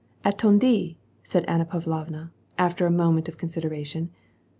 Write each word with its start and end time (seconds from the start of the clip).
•^^ 0.03 0.03
Attendez 0.29 0.95
/" 1.07 1.09
said 1.23 1.45
Anna 1.47 1.63
Pavlovna, 1.63 2.31
after 2.57 2.87
a 2.87 2.89
moment 2.89 3.27
of 3.27 3.37
coi 3.37 3.45
sideration. 3.49 4.09